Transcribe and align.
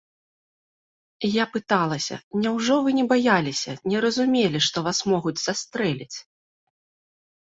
Я 1.41 1.45
пыталася, 1.57 2.15
няўжо 2.45 2.77
вы 2.87 2.95
не 2.99 3.03
баяліся, 3.11 3.71
не 3.93 3.97
разумелі, 4.05 4.59
што 4.69 4.77
вас 4.87 5.01
могуць 5.13 5.37
застрэліць? 5.45 6.17